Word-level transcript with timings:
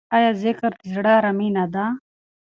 آیا 0.15 0.31
ذکر 0.43 0.71
د 0.79 0.81
زړه 0.93 1.11
ارامي 1.19 1.49
نه 1.57 1.65
ده؟ 1.73 1.85